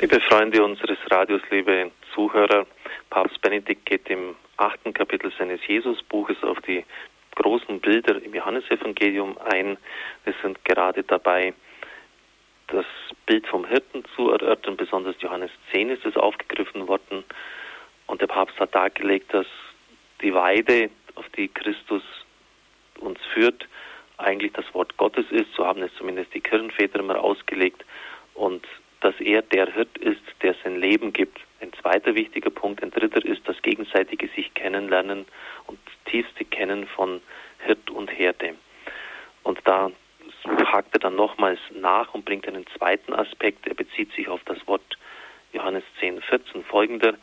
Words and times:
Liebe 0.00 0.20
Freunde 0.20 0.62
unseres 0.64 0.98
Radios, 1.08 1.40
liebe 1.50 1.92
Zuhörer, 2.12 2.66
Papst 3.10 3.40
Benedikt 3.40 3.86
geht 3.86 4.10
im 4.10 4.34
achten 4.56 4.92
Kapitel 4.92 5.32
seines 5.38 5.64
Jesusbuches 5.68 6.42
auf 6.42 6.60
die 6.62 6.84
großen 7.36 7.80
Bilder 7.80 8.20
im 8.20 8.34
Johannesevangelium 8.34 9.38
ein. 9.38 9.78
Wir 10.24 10.34
sind 10.42 10.64
gerade 10.64 11.04
dabei, 11.04 11.54
das 12.66 12.84
Bild 13.26 13.46
vom 13.46 13.64
Hirten 13.66 14.04
zu 14.16 14.30
erörtern, 14.30 14.76
besonders 14.76 15.14
Johannes 15.20 15.52
10 15.70 15.90
ist 15.90 16.04
es 16.04 16.16
aufgegriffen 16.16 16.88
worden. 16.88 17.22
Und 18.08 18.20
der 18.20 18.26
Papst 18.26 18.58
hat 18.58 18.74
dargelegt, 18.74 19.32
dass 19.32 19.46
die 20.20 20.34
Weide, 20.34 20.90
auf 21.14 21.28
die 21.36 21.46
Christus 21.46 22.02
uns 22.98 23.20
führt, 23.32 23.68
eigentlich 24.16 24.52
das 24.52 24.64
Wort 24.74 24.96
Gottes 24.96 25.26
ist. 25.30 25.52
So 25.56 25.64
haben 25.64 25.82
es 25.82 25.94
zumindest 25.96 26.34
die 26.34 26.40
Kirchenväter 26.40 26.98
immer 26.98 27.20
ausgelegt. 27.20 27.84
Er 29.24 29.40
der 29.40 29.72
Hirt 29.72 29.96
ist, 29.96 30.20
der 30.42 30.54
sein 30.62 30.78
Leben 30.78 31.14
gibt. 31.14 31.40
Ein 31.62 31.72
zweiter 31.80 32.14
wichtiger 32.14 32.50
Punkt, 32.50 32.82
ein 32.82 32.90
dritter 32.90 33.24
ist 33.24 33.40
das 33.48 33.60
gegenseitige 33.62 34.28
sich 34.28 34.52
kennenlernen 34.52 35.24
und 35.66 35.78
tiefste 36.04 36.44
Kennen 36.44 36.86
von 36.86 37.22
Hirt 37.64 37.88
und 37.88 38.08
Herde. 38.08 38.54
Und 39.42 39.60
da 39.64 39.90
hakt 40.66 40.94
er 40.94 41.00
dann 41.00 41.16
nochmals 41.16 41.58
nach 41.72 42.12
und 42.12 42.26
bringt 42.26 42.46
einen 42.46 42.66
zweiten 42.76 43.14
Aspekt. 43.14 43.66
Er 43.66 43.72
bezieht 43.72 44.12
sich 44.12 44.28
auf 44.28 44.42
das 44.44 44.58
Wort 44.66 44.98
Johannes 45.54 45.84
10, 46.00 46.20
14 46.20 46.62
folgender. 46.62 47.14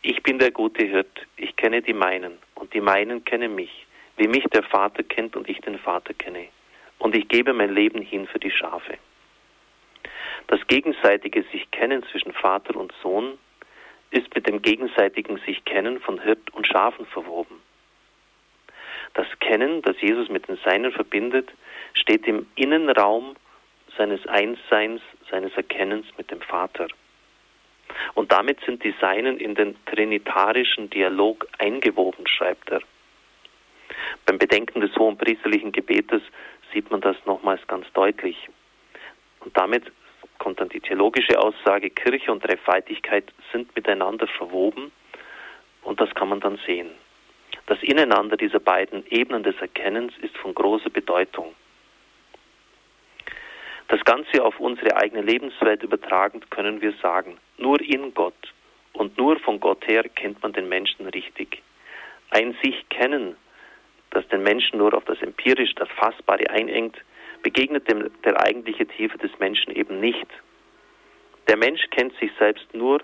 Ich 0.00 0.22
bin 0.22 0.38
der 0.38 0.52
gute 0.52 0.86
Hirt, 0.86 1.26
ich 1.36 1.56
kenne 1.56 1.82
die 1.82 1.92
meinen 1.92 2.38
und 2.54 2.72
die 2.72 2.80
meinen 2.80 3.22
kennen 3.26 3.54
mich, 3.54 3.86
wie 4.16 4.28
mich 4.28 4.44
der 4.44 4.62
Vater 4.62 5.02
kennt 5.02 5.36
und 5.36 5.46
ich 5.46 5.60
den 5.60 5.78
Vater 5.78 6.14
kenne. 6.14 6.46
Und 6.98 7.14
ich 7.14 7.28
gebe 7.28 7.52
mein 7.52 7.74
Leben 7.74 8.00
hin 8.00 8.26
für 8.26 8.38
die 8.38 8.50
Schafe. 8.50 8.96
Das 10.50 10.66
gegenseitige 10.66 11.44
sich 11.52 11.70
kennen 11.70 12.02
zwischen 12.10 12.32
Vater 12.32 12.74
und 12.74 12.92
Sohn 13.04 13.38
ist 14.10 14.34
mit 14.34 14.48
dem 14.48 14.62
gegenseitigen 14.62 15.38
sich 15.46 15.64
kennen 15.64 16.00
von 16.00 16.20
Hirt 16.20 16.50
und 16.52 16.66
Schafen 16.66 17.06
verwoben. 17.06 17.62
Das 19.14 19.28
Kennen, 19.38 19.80
das 19.82 20.00
Jesus 20.00 20.28
mit 20.28 20.48
den 20.48 20.56
Seinen 20.64 20.90
verbindet, 20.90 21.52
steht 21.94 22.26
im 22.26 22.48
Innenraum 22.56 23.36
seines 23.96 24.26
Einsseins, 24.26 25.00
seines 25.30 25.52
Erkennens 25.54 26.06
mit 26.18 26.32
dem 26.32 26.40
Vater. 26.40 26.88
Und 28.14 28.32
damit 28.32 28.58
sind 28.66 28.82
die 28.82 28.94
Seinen 29.00 29.38
in 29.38 29.54
den 29.54 29.76
trinitarischen 29.86 30.90
Dialog 30.90 31.46
eingewoben, 31.58 32.26
schreibt 32.26 32.70
er. 32.70 32.80
Beim 34.26 34.38
Bedenken 34.38 34.80
des 34.80 34.96
hohen 34.96 35.16
priesterlichen 35.16 35.70
Gebetes 35.70 36.22
sieht 36.72 36.90
man 36.90 37.00
das 37.00 37.16
nochmals 37.24 37.64
ganz 37.68 37.86
deutlich. 37.92 38.48
Und 39.38 39.56
damit 39.56 39.92
kommt 40.40 40.58
dann 40.58 40.70
die 40.70 40.80
theologische 40.80 41.38
Aussage, 41.38 41.90
Kirche 41.90 42.32
und 42.32 42.42
Dreifaltigkeit 42.42 43.32
sind 43.52 43.76
miteinander 43.76 44.26
verwoben 44.26 44.90
und 45.82 46.00
das 46.00 46.12
kann 46.14 46.30
man 46.30 46.40
dann 46.40 46.58
sehen. 46.66 46.90
Das 47.66 47.80
Ineinander 47.82 48.36
dieser 48.36 48.58
beiden 48.58 49.06
Ebenen 49.06 49.44
des 49.44 49.54
Erkennens 49.60 50.12
ist 50.22 50.36
von 50.38 50.54
großer 50.54 50.90
Bedeutung. 50.90 51.54
Das 53.88 54.02
Ganze 54.04 54.42
auf 54.42 54.58
unsere 54.58 54.96
eigene 54.96 55.20
Lebenswelt 55.22 55.82
übertragend 55.82 56.50
können 56.50 56.80
wir 56.80 56.94
sagen, 57.02 57.36
nur 57.58 57.80
in 57.80 58.14
Gott 58.14 58.54
und 58.94 59.18
nur 59.18 59.38
von 59.40 59.60
Gott 59.60 59.86
her 59.86 60.04
kennt 60.08 60.42
man 60.42 60.52
den 60.52 60.68
Menschen 60.68 61.06
richtig. 61.08 61.62
Ein 62.30 62.56
sich 62.62 62.88
kennen, 62.88 63.36
das 64.10 64.26
den 64.28 64.42
Menschen 64.42 64.78
nur 64.78 64.94
auf 64.94 65.04
das 65.04 65.20
empirisch, 65.20 65.74
das 65.74 65.88
Fassbare 65.90 66.48
einengt, 66.48 66.96
begegnet 67.42 67.88
dem, 67.90 68.10
der 68.24 68.40
eigentliche 68.40 68.86
Tiefe 68.86 69.18
des 69.18 69.30
Menschen 69.38 69.74
eben 69.74 70.00
nicht. 70.00 70.26
Der 71.48 71.56
Mensch 71.56 71.82
kennt 71.90 72.14
sich 72.18 72.30
selbst 72.38 72.72
nur, 72.74 73.00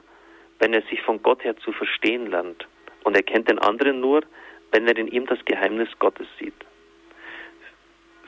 wenn 0.58 0.72
er 0.72 0.82
sich 0.82 1.00
von 1.02 1.22
Gott 1.22 1.44
her 1.44 1.56
zu 1.58 1.72
verstehen 1.72 2.30
lernt. 2.30 2.66
Und 3.04 3.16
er 3.16 3.22
kennt 3.22 3.48
den 3.48 3.58
anderen 3.58 4.00
nur, 4.00 4.22
wenn 4.72 4.86
er 4.86 4.96
in 4.96 5.08
ihm 5.08 5.26
das 5.26 5.44
Geheimnis 5.44 5.88
Gottes 5.98 6.26
sieht. 6.38 6.54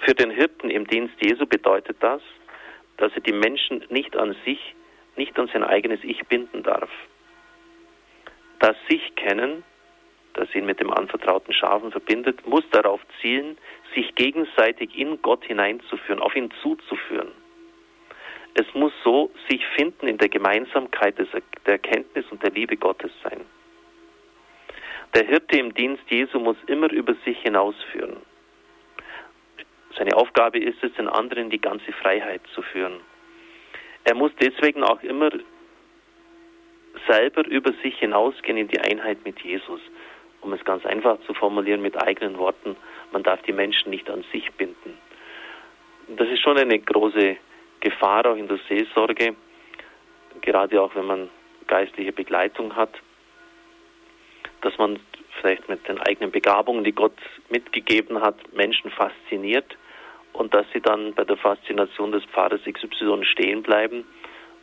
Für 0.01 0.15
den 0.15 0.31
Hirten 0.31 0.71
im 0.71 0.87
Dienst 0.87 1.15
Jesu 1.21 1.47
bedeutet 1.47 1.97
das, 2.01 2.23
dass 2.97 3.13
er 3.15 3.21
die 3.21 3.33
Menschen 3.33 3.85
nicht 3.91 4.17
an 4.17 4.37
sich, 4.45 4.75
nicht 5.17 5.39
an 5.39 5.49
sein 5.53 5.65
eigenes 5.65 6.01
Ich 6.03 6.25
binden 6.27 6.63
darf. 6.63 6.91
Das 8.61 8.77
sich 8.89 9.15
kennen 9.17 9.65
das 10.39 10.55
ihn 10.55 10.67
mit 10.67 10.81
dem 10.81 10.93
anvertrauten 10.93 11.53
Schafen 11.53 11.91
verbindet, 11.91 12.47
muss 12.47 12.65
darauf 12.71 13.01
zielen, 13.21 13.59
sich 13.95 14.15
gegenseitig 14.15 14.97
in 14.97 15.21
Gott 15.21 15.45
hineinzuführen, 15.45 16.21
auf 16.21 16.35
ihn 16.37 16.51
zuzuführen. 16.63 17.33
Es 18.55 18.67
muss 18.75 18.93
so 19.05 19.31
sich 19.49 19.65
finden 19.77 20.07
in 20.07 20.19
der 20.19 20.29
Gemeinsamkeit 20.29 21.19
des, 21.19 21.29
der 21.67 21.75
Erkenntnis 21.75 22.25
und 22.31 22.43
der 22.43 22.51
Liebe 22.51 22.77
Gottes 22.77 23.11
sein. 23.23 23.41
Der 25.15 25.27
Hirte 25.27 25.59
im 25.59 25.75
Dienst 25.75 26.03
Jesu 26.09 26.39
muss 26.39 26.57
immer 26.67 26.91
über 26.93 27.15
sich 27.25 27.39
hinausführen. 27.39 28.17
Seine 29.97 30.17
Aufgabe 30.17 30.59
ist 30.59 30.83
es, 30.83 30.93
den 30.95 31.09
anderen 31.09 31.51
die 31.51 31.61
ganze 31.61 31.93
Freiheit 31.93 32.43
zu 32.55 32.63
führen. 32.63 33.01
Er 34.05 34.15
muss 34.15 34.31
deswegen 34.41 34.85
auch 34.85 35.03
immer 35.03 35.31
selber 37.07 37.47
über 37.47 37.73
sich 37.83 37.99
hinausgehen 37.99 38.59
in 38.59 38.69
die 38.69 38.81
Einheit 38.81 39.25
mit 39.25 39.41
Jesus 39.41 39.81
um 40.49 40.55
es 40.55 40.65
ganz 40.65 40.87
einfach 40.87 41.21
zu 41.27 41.35
formulieren 41.35 41.83
mit 41.83 42.01
eigenen 42.03 42.39
Worten, 42.39 42.75
man 43.13 43.23
darf 43.23 43.43
die 43.43 43.53
Menschen 43.53 43.91
nicht 43.91 44.09
an 44.09 44.25
sich 44.33 44.51
binden. 44.53 44.97
Das 46.17 46.27
ist 46.29 46.41
schon 46.41 46.57
eine 46.57 46.79
große 46.79 47.37
Gefahr 47.81 48.25
auch 48.25 48.37
in 48.37 48.49
der 48.49 48.59
Seelsorge, 48.67 49.37
gerade 50.41 50.81
auch 50.81 50.95
wenn 50.95 51.05
man 51.05 51.29
geistliche 51.67 52.13
Begleitung 52.13 52.75
hat, 52.75 52.95
dass 54.63 54.77
man 54.79 54.99
vielleicht 55.39 55.69
mit 55.69 55.87
den 55.87 56.01
eigenen 56.01 56.31
Begabungen, 56.31 56.83
die 56.83 56.93
Gott 56.93 57.19
mitgegeben 57.51 58.23
hat, 58.23 58.37
Menschen 58.55 58.91
fasziniert 58.91 59.77
und 60.33 60.55
dass 60.55 60.65
sie 60.73 60.81
dann 60.81 61.13
bei 61.13 61.25
der 61.25 61.37
Faszination 61.37 62.13
des 62.13 62.25
Pfarrers 62.25 62.63
XY 62.65 63.23
stehen 63.25 63.63
bleiben 63.63 64.07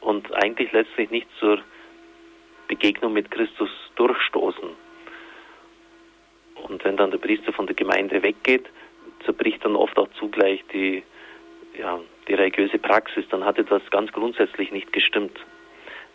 und 0.02 0.34
eigentlich 0.34 0.72
letztlich 0.72 1.12
nicht 1.12 1.28
zur 1.40 1.59
Begegnung 2.67 3.13
mit 3.13 3.29
Christus 3.29 3.69
durchstoßen. 3.96 4.84
Und 6.63 6.83
wenn 6.83 6.97
dann 6.97 7.11
der 7.11 7.17
Priester 7.17 7.53
von 7.53 7.67
der 7.67 7.75
Gemeinde 7.75 8.23
weggeht, 8.23 8.66
zerbricht 9.25 9.63
dann 9.66 9.75
oft 9.75 9.97
auch 9.97 10.09
zugleich 10.19 10.63
die, 10.73 11.03
ja, 11.77 11.99
die 12.27 12.33
religiöse 12.33 12.79
Praxis. 12.79 13.25
Dann 13.29 13.45
hat 13.45 13.57
etwas 13.59 13.81
ganz 13.91 14.11
grundsätzlich 14.11 14.71
nicht 14.71 14.91
gestimmt. 14.93 15.38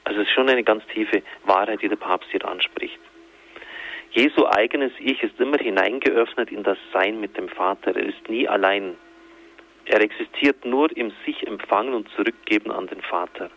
Also 0.04 0.20
es 0.20 0.26
ist 0.26 0.34
schon 0.34 0.48
eine 0.48 0.64
ganz 0.64 0.84
tiefe 0.86 1.22
Wahrheit, 1.44 1.82
die 1.82 1.88
der 1.88 1.96
Papst 1.96 2.30
hier 2.30 2.44
anspricht. 2.44 2.98
Jesu 4.12 4.46
eigenes 4.46 4.92
Ich 4.98 5.22
ist 5.22 5.38
immer 5.38 5.58
hineingeöffnet 5.58 6.50
in 6.50 6.64
das 6.64 6.78
Sein 6.92 7.20
mit 7.20 7.36
dem 7.36 7.48
Vater. 7.48 7.94
Er 7.94 8.06
ist 8.06 8.28
nie 8.28 8.48
allein. 8.48 8.96
Er 9.84 10.00
existiert 10.00 10.64
nur 10.64 10.94
im 10.96 11.12
sich 11.24 11.46
empfangen 11.46 11.94
und 11.94 12.08
zurückgeben 12.10 12.72
an 12.72 12.86
den 12.88 13.02
Vater. 13.02 13.50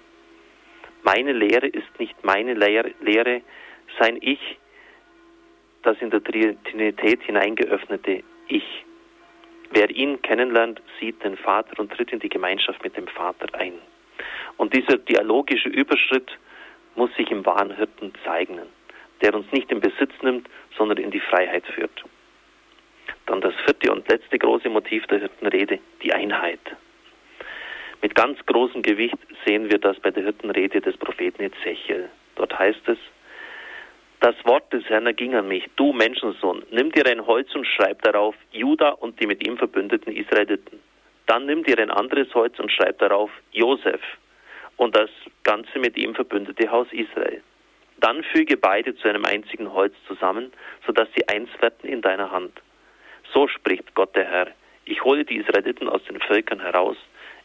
Meine 1.03 1.33
Lehre 1.33 1.67
ist 1.67 1.99
nicht 1.99 2.23
meine 2.23 2.53
Lehre, 2.53 3.41
sein 3.99 4.17
Ich 4.21 4.57
das 5.83 5.97
in 6.01 6.09
der 6.09 6.23
Trinität 6.23 7.21
hineingeöffnete 7.23 8.23
Ich. 8.47 8.85
Wer 9.71 9.89
ihn 9.89 10.21
kennenlernt, 10.21 10.81
sieht 10.99 11.23
den 11.23 11.37
Vater 11.37 11.79
und 11.79 11.91
tritt 11.91 12.11
in 12.11 12.19
die 12.19 12.29
Gemeinschaft 12.29 12.83
mit 12.83 12.95
dem 12.95 13.07
Vater 13.07 13.47
ein. 13.53 13.73
Und 14.57 14.73
dieser 14.73 14.97
dialogische 14.97 15.69
Überschritt 15.69 16.37
muss 16.95 17.13
sich 17.15 17.31
im 17.31 17.45
wahren 17.45 17.75
Hirten 17.75 18.13
zeigen, 18.23 18.59
der 19.21 19.33
uns 19.33 19.51
nicht 19.51 19.71
in 19.71 19.79
Besitz 19.79 20.13
nimmt, 20.21 20.47
sondern 20.77 20.97
in 20.97 21.11
die 21.11 21.19
Freiheit 21.19 21.65
führt. 21.65 22.03
Dann 23.25 23.41
das 23.41 23.53
vierte 23.65 23.91
und 23.91 24.07
letzte 24.09 24.37
große 24.37 24.69
Motiv 24.69 25.05
der 25.07 25.19
Hirtenrede, 25.19 25.79
die 26.01 26.13
Einheit. 26.13 26.59
Mit 28.01 28.15
ganz 28.15 28.37
großem 28.45 28.81
Gewicht 28.81 29.17
sehen 29.45 29.71
wir 29.71 29.79
das 29.79 29.99
bei 29.99 30.11
der 30.11 30.23
Hirtenrede 30.23 30.81
des 30.81 30.97
Propheten 30.97 31.41
Ezechiel. 31.41 32.09
Dort 32.35 32.57
heißt 32.57 32.87
es, 32.87 32.97
das 34.23 34.35
Wort 34.45 34.71
des 34.71 34.85
Herrn 34.85 35.05
erging 35.05 35.35
an 35.35 35.49
mich, 35.49 35.69
du 35.75 35.91
Menschensohn, 35.91 36.63
nimm 36.71 36.93
dir 36.93 37.05
ein 37.07 37.27
Holz 37.27 37.53
und 37.55 37.67
schreib 37.67 38.01
darauf 38.03 38.35
Juda 38.53 38.91
und 38.91 39.19
die 39.19 39.27
mit 39.27 39.45
ihm 39.45 39.57
verbündeten 39.57 40.15
Israeliten. 40.15 40.79
Dann 41.25 41.45
nimm 41.45 41.65
dir 41.65 41.77
ein 41.77 41.91
anderes 41.91 42.33
Holz 42.33 42.57
und 42.57 42.71
schreib 42.71 42.99
darauf 42.99 43.29
Josef 43.51 43.99
und 44.77 44.95
das 44.95 45.09
ganze 45.43 45.77
mit 45.77 45.97
ihm 45.97 46.15
verbündete 46.15 46.71
Haus 46.71 46.87
Israel. 46.91 47.41
Dann 47.97 48.23
füge 48.23 48.55
beide 48.55 48.95
zu 48.95 49.09
einem 49.09 49.25
einzigen 49.25 49.73
Holz 49.73 49.93
zusammen, 50.07 50.53
sodass 50.85 51.09
sie 51.17 51.27
eins 51.27 51.49
werden 51.59 51.89
in 51.89 52.01
deiner 52.01 52.31
Hand. 52.31 52.61
So 53.33 53.49
spricht 53.49 53.93
Gott 53.93 54.15
der 54.15 54.25
Herr. 54.25 54.47
Ich 54.85 55.03
hole 55.03 55.25
die 55.25 55.35
Israeliten 55.35 55.89
aus 55.89 56.03
den 56.05 56.21
Völkern 56.21 56.61
heraus. 56.61 56.95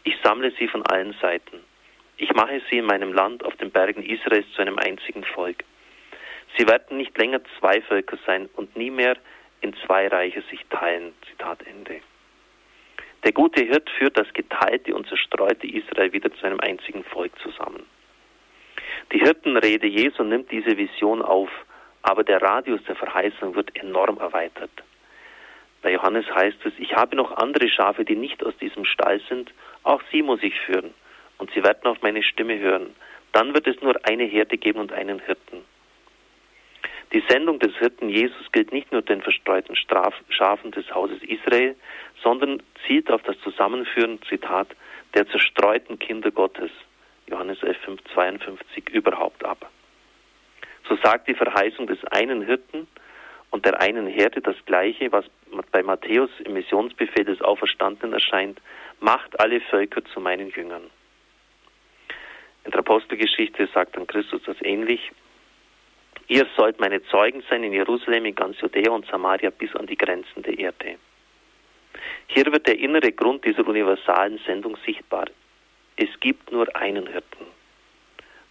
Ich 0.04 0.14
sammle 0.22 0.52
sie 0.52 0.68
von 0.68 0.86
allen 0.86 1.16
Seiten. 1.20 1.58
Ich 2.18 2.32
mache 2.34 2.62
sie 2.70 2.78
in 2.78 2.84
meinem 2.84 3.12
Land 3.12 3.44
auf 3.44 3.56
den 3.56 3.72
Bergen 3.72 4.04
Israels 4.04 4.46
zu 4.54 4.62
einem 4.62 4.78
einzigen 4.78 5.24
Volk. 5.24 5.64
Sie 6.56 6.66
werden 6.66 6.96
nicht 6.96 7.16
länger 7.18 7.40
zwei 7.58 7.80
Völker 7.82 8.18
sein 8.26 8.48
und 8.56 8.76
nie 8.76 8.90
mehr 8.90 9.16
in 9.60 9.74
zwei 9.86 10.08
Reiche 10.08 10.42
sich 10.50 10.64
teilen. 10.70 11.12
Zitat 11.30 11.62
Ende. 11.66 12.00
Der 13.24 13.32
gute 13.32 13.64
Hirt 13.64 13.90
führt 13.90 14.16
das 14.16 14.32
geteilte 14.32 14.94
und 14.94 15.08
zerstreute 15.08 15.66
Israel 15.66 16.12
wieder 16.12 16.32
zu 16.32 16.46
einem 16.46 16.60
einzigen 16.60 17.04
Volk 17.04 17.32
zusammen. 17.40 17.84
Die 19.12 19.18
Hirtenrede 19.18 19.86
Jesu 19.86 20.22
nimmt 20.22 20.50
diese 20.50 20.76
Vision 20.76 21.22
auf, 21.22 21.50
aber 22.02 22.24
der 22.24 22.40
Radius 22.40 22.82
der 22.84 22.94
Verheißung 22.94 23.54
wird 23.54 23.74
enorm 23.76 24.18
erweitert. 24.18 24.70
Bei 25.82 25.92
Johannes 25.92 26.26
heißt 26.32 26.58
es, 26.64 26.72
ich 26.78 26.94
habe 26.94 27.16
noch 27.16 27.32
andere 27.36 27.68
Schafe, 27.68 28.04
die 28.04 28.16
nicht 28.16 28.44
aus 28.44 28.56
diesem 28.58 28.84
Stall 28.84 29.20
sind, 29.28 29.52
auch 29.82 30.02
sie 30.10 30.22
muss 30.22 30.42
ich 30.42 30.58
führen, 30.60 30.92
und 31.38 31.50
sie 31.52 31.62
werden 31.62 31.86
auf 31.86 32.02
meine 32.02 32.22
Stimme 32.22 32.58
hören. 32.58 32.94
Dann 33.32 33.54
wird 33.54 33.66
es 33.66 33.80
nur 33.80 33.94
eine 34.04 34.24
Herde 34.24 34.58
geben 34.58 34.80
und 34.80 34.92
einen 34.92 35.20
Hirten. 35.20 35.64
Die 37.12 37.22
Sendung 37.28 37.58
des 37.58 37.74
Hirten 37.76 38.10
Jesus 38.10 38.52
gilt 38.52 38.72
nicht 38.72 38.92
nur 38.92 39.00
den 39.00 39.22
verstreuten 39.22 39.76
Straf 39.76 40.14
Schafen 40.28 40.72
des 40.72 40.94
Hauses 40.94 41.22
Israel, 41.22 41.74
sondern 42.22 42.62
zielt 42.86 43.10
auf 43.10 43.22
das 43.22 43.38
Zusammenführen, 43.40 44.20
Zitat, 44.28 44.68
der 45.14 45.26
zerstreuten 45.28 45.98
Kinder 45.98 46.30
Gottes, 46.30 46.70
Johannes 47.26 47.62
11, 47.62 47.78
5, 47.78 48.00
52, 48.12 48.90
überhaupt 48.90 49.42
ab. 49.44 49.70
So 50.86 50.96
sagt 51.02 51.28
die 51.28 51.34
Verheißung 51.34 51.86
des 51.86 52.04
einen 52.06 52.42
Hirten 52.42 52.86
und 53.50 53.64
der 53.64 53.80
einen 53.80 54.06
Herde 54.06 54.42
das 54.42 54.56
Gleiche, 54.66 55.10
was 55.10 55.24
bei 55.72 55.82
Matthäus 55.82 56.30
im 56.44 56.52
Missionsbefehl 56.52 57.24
des 57.24 57.40
Auferstandenen 57.40 58.12
erscheint, 58.12 58.60
macht 59.00 59.40
alle 59.40 59.60
Völker 59.60 60.04
zu 60.04 60.20
meinen 60.20 60.50
Jüngern. 60.50 60.90
In 62.64 62.72
der 62.72 62.80
Apostelgeschichte 62.80 63.66
sagt 63.72 63.96
dann 63.96 64.06
Christus 64.06 64.42
das 64.44 64.56
ähnlich. 64.62 65.10
Ihr 66.28 66.46
sollt 66.56 66.78
meine 66.78 67.02
Zeugen 67.04 67.42
sein 67.48 67.64
in 67.64 67.72
Jerusalem, 67.72 68.26
in 68.26 68.34
ganz 68.34 68.60
Judäa 68.60 68.90
und 68.90 69.06
Samaria 69.06 69.48
bis 69.48 69.74
an 69.74 69.86
die 69.86 69.96
Grenzen 69.96 70.42
der 70.42 70.58
Erde. 70.58 70.96
Hier 72.26 72.52
wird 72.52 72.66
der 72.66 72.78
innere 72.78 73.12
Grund 73.12 73.46
dieser 73.46 73.66
universalen 73.66 74.38
Sendung 74.46 74.76
sichtbar. 74.84 75.24
Es 75.96 76.08
gibt 76.20 76.52
nur 76.52 76.68
einen 76.76 77.06
Hirten. 77.06 77.46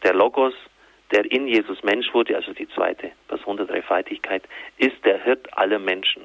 Der 0.03 0.15
Logos, 0.15 0.55
der 1.11 1.31
in 1.31 1.47
Jesus 1.47 1.83
Mensch 1.83 2.11
wurde, 2.15 2.35
also 2.35 2.51
die 2.51 2.67
zweite 2.69 3.11
Person 3.27 3.57
der 3.57 3.67
Dreifaltigkeit, 3.67 4.43
ist 4.77 4.97
der 5.05 5.23
Hirt 5.23 5.55
aller 5.55 5.79
Menschen. 5.79 6.23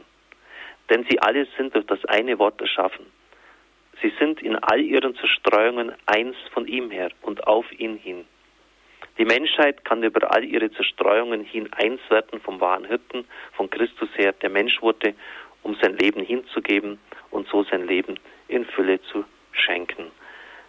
Denn 0.88 1.04
sie 1.10 1.20
alle 1.20 1.46
sind 1.58 1.74
durch 1.74 1.86
das 1.86 2.02
eine 2.06 2.38
Wort 2.38 2.60
erschaffen. 2.62 3.04
Sie 4.00 4.12
sind 4.18 4.42
in 4.42 4.56
all 4.56 4.80
ihren 4.80 5.14
Zerstreuungen 5.16 5.92
eins 6.06 6.36
von 6.54 6.66
ihm 6.66 6.90
her 6.90 7.10
und 7.20 7.46
auf 7.46 7.70
ihn 7.78 7.96
hin. 7.96 8.24
Die 9.18 9.24
Menschheit 9.24 9.84
kann 9.84 10.02
über 10.02 10.32
all 10.32 10.44
ihre 10.44 10.70
Zerstreuungen 10.72 11.44
hin 11.44 11.70
eins 11.72 12.00
werden 12.08 12.40
vom 12.40 12.60
wahren 12.60 12.84
Hirten, 12.84 13.24
von 13.52 13.68
Christus 13.68 14.08
her, 14.16 14.32
der 14.32 14.50
Mensch 14.50 14.80
wurde, 14.80 15.14
um 15.62 15.76
sein 15.80 15.96
Leben 15.98 16.24
hinzugeben 16.24 16.98
und 17.30 17.46
so 17.48 17.62
sein 17.64 17.86
Leben 17.86 18.18
in 18.48 18.64
Fülle 18.64 19.00
zu 19.02 19.24
schenken. 19.52 20.10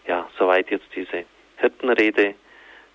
Ja, 0.08 0.30
soweit 0.38 0.70
jetzt 0.70 0.88
diese 0.96 1.26
Hirtenrede. 1.58 2.36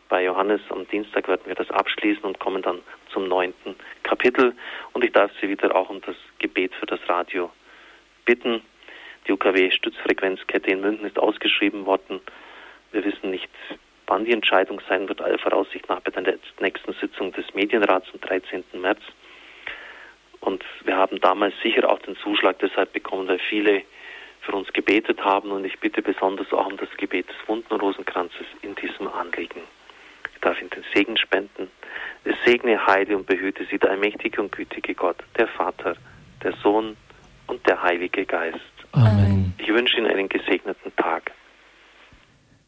Bei 0.08 0.24
Johannes 0.24 0.60
am 0.70 0.86
Dienstag 0.88 1.28
werden 1.28 1.42
wir 1.46 1.54
das 1.54 1.70
abschließen 1.70 2.22
und 2.22 2.38
kommen 2.38 2.62
dann 2.62 2.80
zum 3.12 3.28
neunten 3.28 3.76
Kapitel. 4.02 4.54
Und 4.92 5.04
ich 5.04 5.12
darf 5.12 5.30
Sie 5.40 5.48
wieder 5.48 5.74
auch 5.74 5.90
um 5.90 6.00
das 6.02 6.16
Gebet 6.38 6.74
für 6.74 6.86
das 6.86 7.00
Radio 7.08 7.50
bitten. 8.24 8.62
Die 9.26 9.32
UKW-Stützfrequenzkette 9.32 10.70
in 10.70 10.80
München 10.80 11.06
ist 11.06 11.18
ausgeschrieben 11.18 11.84
worden. 11.84 12.20
Wir 12.92 13.04
wissen 13.04 13.30
nicht, 13.30 13.47
wann 14.08 14.24
die 14.24 14.32
Entscheidung 14.32 14.80
sein 14.88 15.08
wird, 15.08 15.20
aller 15.20 15.38
Voraussicht 15.38 15.88
nach 15.88 16.00
bei 16.00 16.10
der 16.10 16.38
nächsten 16.60 16.92
Sitzung 16.94 17.32
des 17.32 17.54
Medienrats 17.54 18.08
am 18.12 18.20
13. 18.20 18.64
März. 18.74 19.00
Und 20.40 20.64
wir 20.84 20.96
haben 20.96 21.20
damals 21.20 21.54
sicher 21.62 21.88
auch 21.88 21.98
den 22.00 22.16
Zuschlag 22.16 22.58
deshalb 22.58 22.92
bekommen, 22.92 23.28
weil 23.28 23.38
viele 23.38 23.82
für 24.40 24.52
uns 24.52 24.72
gebetet 24.72 25.22
haben. 25.24 25.50
Und 25.50 25.64
ich 25.64 25.78
bitte 25.78 26.02
besonders 26.02 26.52
auch 26.52 26.66
um 26.66 26.76
das 26.76 26.88
Gebet 26.96 27.28
des 27.28 27.36
Wunden 27.46 27.74
Rosenkranzes 27.74 28.46
in 28.62 28.74
diesem 28.76 29.08
Anliegen. 29.08 29.60
Ich 30.34 30.40
darf 30.40 30.60
Ihnen 30.60 30.70
den 30.70 30.84
Segen 30.94 31.16
spenden. 31.16 31.70
Es 32.24 32.36
segne, 32.44 32.86
heile 32.86 33.16
und 33.16 33.26
behüte 33.26 33.66
Sie 33.70 33.78
der 33.78 33.90
allmächtige 33.90 34.40
und 34.40 34.52
gütige 34.52 34.94
Gott, 34.94 35.16
der 35.36 35.48
Vater, 35.48 35.96
der 36.42 36.52
Sohn 36.62 36.96
und 37.46 37.66
der 37.66 37.82
Heilige 37.82 38.24
Geist. 38.24 38.58
Amen. 38.92 39.54
Ich 39.58 39.68
wünsche 39.68 39.96
Ihnen 39.98 40.06
einen 40.06 40.28
gesegneten 40.28 40.94
Tag. 40.96 41.32